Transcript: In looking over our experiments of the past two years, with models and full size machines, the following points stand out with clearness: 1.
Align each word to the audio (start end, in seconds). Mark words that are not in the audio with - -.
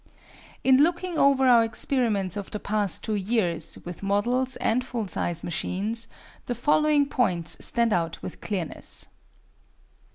In 0.63 0.81
looking 0.81 1.19
over 1.19 1.45
our 1.47 1.63
experiments 1.63 2.35
of 2.35 2.49
the 2.49 2.59
past 2.59 3.03
two 3.03 3.13
years, 3.13 3.77
with 3.85 4.01
models 4.01 4.55
and 4.55 4.83
full 4.83 5.07
size 5.07 5.43
machines, 5.43 6.07
the 6.47 6.55
following 6.55 7.05
points 7.07 7.55
stand 7.63 7.93
out 7.93 8.19
with 8.23 8.41
clearness: 8.41 9.05
1. 9.11 9.15